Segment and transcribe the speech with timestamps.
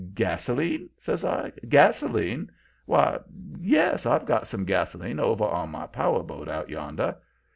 [0.15, 1.51] 'Gasoline?' says I.
[1.69, 2.49] 'Gasoline?
[2.87, 3.19] Why,
[3.59, 7.17] yes; I've got some gasoline over on my power boat out yonder.